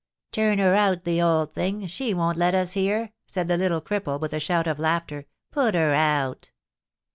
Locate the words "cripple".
3.81-4.19